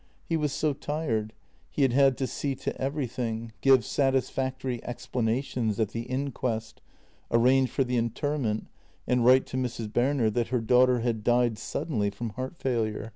He 0.27 0.35
was 0.35 0.51
so 0.51 0.73
tired; 0.73 1.31
he 1.69 1.83
had 1.83 1.93
had 1.93 2.17
to 2.17 2.25
see 2.25 2.55
to 2.55 2.75
everything— 2.81 3.51
give 3.61 3.85
satisfactory 3.85 4.83
explanations 4.83 5.79
at 5.79 5.89
the 5.89 6.01
inquest, 6.07 6.81
arrange 7.29 7.69
for 7.69 7.83
the 7.83 7.97
interment, 7.97 8.65
and 9.05 9.23
write 9.23 9.45
to 9.45 9.57
Mrs. 9.57 9.93
Berner 9.93 10.31
that 10.31 10.47
her 10.47 10.59
daughter 10.59 11.01
had 11.01 11.23
died 11.23 11.59
suddenly 11.59 12.09
from 12.09 12.29
heart 12.31 12.57
failure. 12.57 13.09